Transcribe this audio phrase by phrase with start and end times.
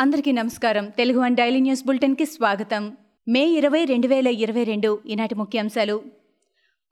[0.00, 0.88] అందరికీ నమస్కారం.
[0.88, 2.96] Telugu one daily news బులెటిన్కి స్వాగతం.
[3.28, 6.02] మే ఇరవై రెండు వేల ఇరవై రెండు ఈనాటి ముఖ్యాంశాలు.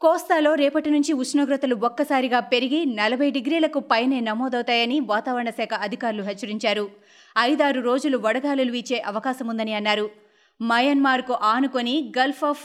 [0.00, 6.90] కోస్తాలో రేపటి నుంచి ఉష్ణోగ్రతలు ఒక్కసారిగా పెరిగి నలభై డిగ్రీలకు పైనే నమోదవుతాయని వాతావరణ శాఖ అధికారులు హెచ్చరించారు.
[7.38, 10.10] ఐదారు రోజులు వడగాలులు వీచే అవకాశముందని అన్నారు.
[10.62, 12.62] మయన్మార్కు ఆనుకొని గల్ఫ్ ఆఫ్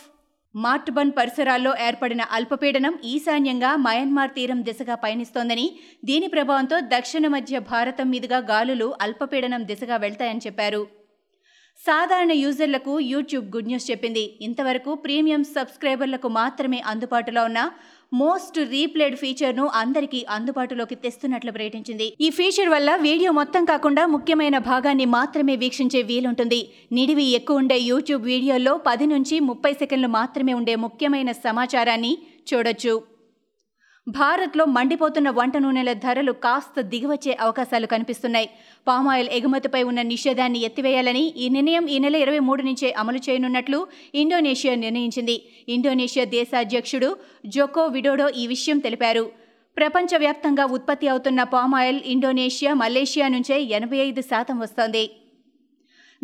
[0.56, 5.68] మార్ట్బన్ పరిసరాల్లో ఏర్పడిన అల్పపీడనం ఈశాన్యంగా మయన్మార్ తీరం దిశగా పయనిస్తోందని
[6.06, 11.03] దీని ప్రభావంతో దక్షిణ మధ్య భారతం మీదుగా గాలులు అల్పపీడనం దిశగా వెళ్తాయని చెప్పారు.
[11.80, 14.22] సాధారణ యూజర్లకు యూట్యూబ్ గుడ్ న్యూస్ చెప్పింది.
[14.48, 17.62] ఇంతవరకు ప్రీమియం సబ్స్క్రైబర్లకు మాత్రమే అందుబాటులో ఉన్న
[18.22, 22.08] మోస్ట్ రీప్లేడ్ ఫీచర్ను అందరికీ అందుబాటులోకి తెస్తున్నట్లు ప్రకటించింది.
[22.26, 26.62] ఈ ఫీచర్ వల్ల వీడియో మొత్తం కాకుండా ముఖ్యమైన భాగాన్ని మాత్రమే వీక్షించే వీలుంటుంది.
[26.98, 32.14] నిడివి ఎక్కువ ఉండే యూట్యూబ్ వీడియోల్లో పది నుంచి ముప్పై సెకండ్లు మాత్రమే ఉండే ముఖ్యమైన సమాచారాన్ని
[32.52, 32.96] చూడొచ్చు.
[34.08, 38.50] భారత్లో మండిపోతున్న వంట నూనెల ధరలు కాస్త దిగివచ్చే అవకాశాలు కనిపిస్తున్నాయి.
[38.88, 44.76] పామాయిల్ ఎగుమతిపై ఉన్న నిషేధాన్ని ఎత్తివేయాలని ఈ నిర్ణయం ఈ నెల ఇరవై మూడు నుంచే అమలు చేయనున్నట్లు ఇండోనేషియా
[44.76, 45.44] నిర్ణయించింది.
[45.70, 49.32] ఇండోనేషియా దేశాధ్యక్షుడు జోకో విడోడో ఈ విషయం తెలిపారు.
[49.78, 55.10] ప్రపంచవ్యాప్తంగా ఉత్పత్తి అవుతున్న పామాయిల్ ఇండోనేషియా మలేషియా నుంచే ఎనభై ఐదు శాతం వస్తోంది.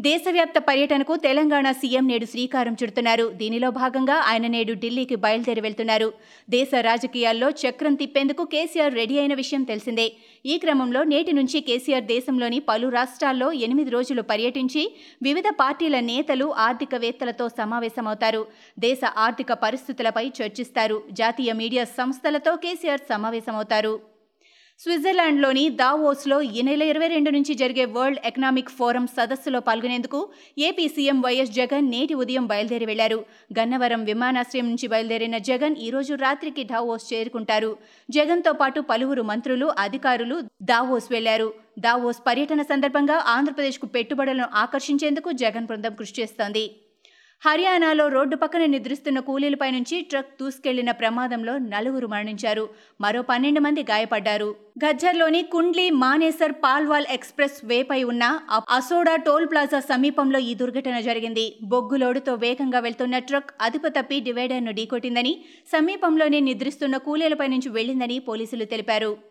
[0.06, 3.24] దేశవ్యాప్త పర్యటనకు తెలంగాణ సీఎం నేడు శ్రీకారం చుడుతున్నారు.
[3.40, 6.08] దీనిలో భాగంగా ఆయన నేడు ఢిల్లీకి బయలుదేరి వెళ్తున్నారు.
[6.56, 10.06] దేశ రాజకీయాల్లో చక్రం తిప్పేందుకు కేసీఆర్ రెడీ అయిన విషయం తెలిసిందే.
[10.46, 14.84] ఈ క్రమంలో నేటి నుంచి కేసీఆర్ దేశంలోని పలు రాష్ట్రాల్లో ఎనిమిది రోజులు పర్యటించి
[15.28, 18.44] వివిధ పార్టీల నేతలు ఆర్థికవేత్తలతో సమావేశమవుతారు.
[18.88, 21.00] దేశ ఆర్థిక పరిస్థితులపై చర్చిస్తారు.
[21.22, 23.94] జాతీయ మీడియా సంస్థలతో కేసీఆర్ సమావేశమవుతారు.
[24.84, 30.20] స్విట్జర్లాండ్లోని దావోస్లో ఈ నెల ఇరవై రెండు నుంచి జరిగే వరల్డ్ ఎకనామిక్ ఫోరం సదస్సులో పాల్గొనేందుకు
[30.68, 33.20] ఏపీ సీఎం వైఎస్ జగన్ నేటి ఉదయం బయలుదేరి వెళ్ళారు.
[33.58, 37.72] గన్నవరం విమానాశ్రయం నుంచి బయలుదేరిన జగన్ ఈరోజు రాత్రికి దావోస్ చేరుకుంటారు.
[38.10, 40.38] జగన్తో పాటు పలువురు మంత్రులు అధికారులు
[40.72, 41.50] దావోస్ వెళ్ళారు.
[41.88, 46.66] దావోస్ పర్యటన సందర్భంగా ఆంధ్రప్రదేశ్కు పెట్టుబడులను ఆకర్షించేందుకు జగన్ బృందం కృషి చేస్తోంది.
[47.42, 52.70] హర్యానాలో రోడ్డు పక్కన నిద్రిస్తున్న కూలీలపై నుంచి ట్రక్ దూసుకెళ్ళిన ప్రమాదంలో నలుగురు మరణించారు.
[53.02, 54.56] మరో పన్నెండు మంది గాయపడ్డారు.
[54.84, 58.40] గజ్జర్లోని కుండ్లీ మానేసర్ పాల్వాల్ ఎక్స్ప్రెస్ వేపై ఉన్న
[58.78, 61.46] అసోడా టోల్ ప్లాజా సమీపంలో ఈ దుర్ఘటన జరిగింది.
[61.64, 65.34] బొగ్గులోడుతో వేగంగా వెళ్తున్న ట్రక్ అదుపు తప్పి డివైడర్ను ఢీకొట్టిందని
[65.72, 69.29] సమీపంలోనే నిద్రిస్తున్న కూలీలపై నుంచి వెళ్ళిందని పోలీసులు తెలిపారు.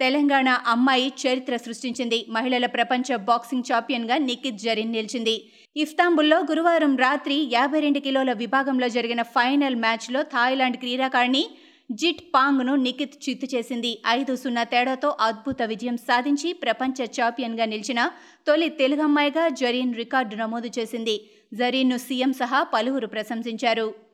[0.00, 2.18] తెలంగాణ అమ్మాయి చరిత్ర సృష్టించింది.
[2.28, 5.34] మహిళల ప్రపంచ బాక్సింగ్ ఛాంపియన్గా నిఖిత్ జరీన్ నిలిచింది.
[5.76, 11.44] ఇస్తాంబుల్లో గురువారం రాత్రి యాభై రెండు కిలోల విభాగంలో జరిగిన ఫైనల్ మ్యాచ్లో థాయిలాండ్ క్రీడాకారిణి
[11.90, 14.02] జిట్ పాంగ్ను నిఖిత్ చిత్తు చేసింది.
[14.06, 18.00] ఐదు సున్నా తేడాతో అద్భుత విజయం సాధించి ప్రపంచ ఛాంపియన్గా నిలిచిన
[18.46, 21.16] తొలి తెలుగమ్మాయిగా జరీన్ రికార్డు నమోదు చేసింది.
[21.54, 24.09] జరీన్ను సీఎం సహా పలువురు ప్రశంసించారు.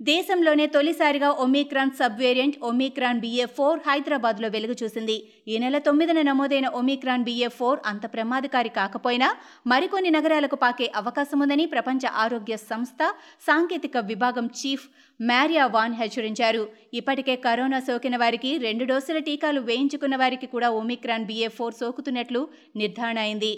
[0.00, 5.16] దేశంలోనే తొలిసారిగా omicron sub variant omicron BA four హైదరాబాద్లో వెలుగు చూసింది
[5.48, 9.28] ఈ నెల తొమ్మిదిన నమోదైన ఒమిక్రాన్ బిఏ ఫోర్ అంత ప్రమాదకారి కాకపోయినా
[9.66, 13.12] మరికొన్ని నగరాలకు పాకే అవకాశముందని ప్రపంచ ఆరోగ్య సంస్థ
[13.46, 14.86] సాంకేతిక విభాగం చీఫ్
[15.20, 16.64] మ్యారియా వాన్ హెచ్చరించారు.
[16.94, 22.42] ఇప్పటికే కరోనా సోకిన వారికి రెండు డోసుల టీకాలు వేయించుకున్న వారికి కూడా ఒమిక్రాన్ బిఏ ఫోర్ సోకుతున్నట్లు
[22.76, 23.52] నిర్ధారణ అయింది.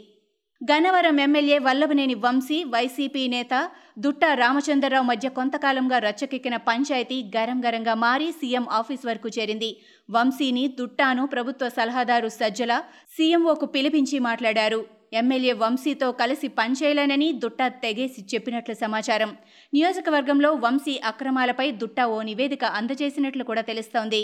[0.60, 3.54] గన్నవరం ఎమ్మెల్యే వల్లభనేని వంశీ వైసీపీ నేత
[4.04, 9.70] దుట్టా రామచంద్రరావు మధ్య కొంతకాలంగా రచ్చకెక్కిన పంచాయతీ గరం గరంగా మారి సీఎం ఆఫీస్ వరకు చేరింది.
[10.08, 12.72] వంశీని దుట్టాను ప్రభుత్వ సలహాదారు సజ్జల
[13.16, 14.80] సీఎంఓకు పిలిపించి మాట్లాడారు.
[15.22, 19.32] ఎమ్మెల్యే వంశీతో కలిసి పనిచేయలేనని దుట్టా తెగేసి చెప్పినట్లు సమాచారం.
[19.72, 24.22] నియోజకవర్గంలో వంశీ అక్రమాలపై దుట్టా ఓ నివేదిక అందజేసినట్లు కూడా తెలుస్తోంది.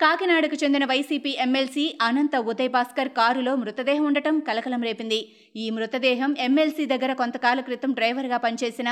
[0.00, 5.18] కాకినాడకు చెందిన వైసీపీ ఎమ్మెల్సీ అనంత ఉదయ్ భాస్కర్ కారులో మృతదేహం ఉండటం కలకలం రేపింది.
[5.56, 8.88] ఈ మృతదేహం ఎమ్మెల్సీ దగ్గర కొంతకాల క్రితం డ్రైవర్గా పనిచేసిన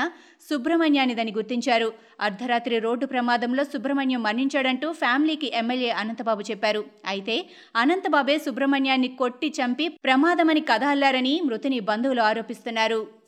[0.49, 1.89] సుబ్రహ్మణ్యానిదని గుర్తించారు.
[2.19, 6.83] అర్ధరాత్రి రోడ్డు ప్రమాదంలో సుబ్రహ్మణ్యం మరణించాడంటూ ఫ్యామిలీకి ఎమ్మెల్యే అనంతబాబు చెప్పారు.
[7.05, 13.22] అయితే అనంతబాబే సుబ్రహ్మణ్యాన్ని కొట్టి చంపి ప్రమాదమని కథ అల్లారని మృతిని బంధువులు ఆరోపిస్తున్నారు.